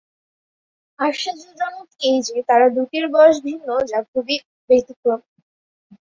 [0.99, 4.35] আশ্চর্যজনক এই যে, তারা দুটির বয়স ভিন্ন যা খুবই
[4.69, 5.27] ব্যতিক্রমী।